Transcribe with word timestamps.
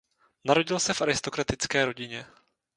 Narodil 0.45 0.79
se 0.79 0.93
v 0.93 1.01
aristokratické 1.01 1.85
rodině. 1.85 2.25